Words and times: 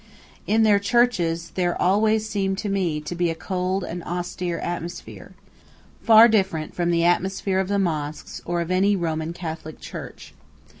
In 0.47 0.63
their 0.63 0.79
churches 0.79 1.51
there 1.53 1.79
always 1.79 2.27
seems 2.27 2.59
to 2.63 2.69
me 2.69 3.01
to 3.01 3.13
be 3.13 3.29
a 3.29 3.35
cold 3.35 3.83
and 3.83 4.03
austere 4.03 4.57
atmosphere, 4.57 5.33
far 6.01 6.27
different 6.27 6.73
from 6.73 6.89
the 6.89 7.03
atmosphere 7.03 7.59
of 7.59 7.67
the 7.67 7.77
mosques 7.77 8.41
or 8.43 8.61
of 8.61 8.71
any 8.71 8.95
Roman 8.95 9.31
Catholic 9.31 9.79
church. 9.79 10.33